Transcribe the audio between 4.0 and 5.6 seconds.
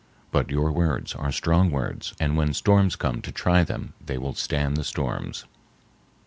they will stand the storms."